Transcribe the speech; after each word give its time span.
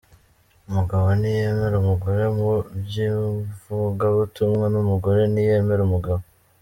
Umugabo 0.69 1.05
ntiyemera 1.19 1.75
umugore 1.83 2.23
mu 2.37 2.51
by’ivugabutumwa, 2.81 4.65
n’umugore 4.73 5.21
ntiyemera 5.33 5.81
umugabo. 5.89 6.21